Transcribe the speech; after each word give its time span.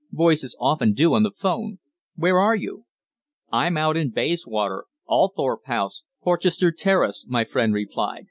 "Voices 0.13 0.55
often 0.59 0.93
do 0.93 1.13
on 1.13 1.21
the 1.21 1.29
'phone. 1.29 1.77
Where 2.15 2.39
are 2.39 2.55
you?" 2.55 2.85
"I'm 3.51 3.77
out 3.77 3.95
in 3.97 4.09
Bayswater 4.09 4.85
Althorp 5.07 5.63
House, 5.65 6.05
Porchester 6.23 6.71
Terrace," 6.71 7.27
my 7.29 7.43
friend 7.43 7.71
replied. 7.71 8.19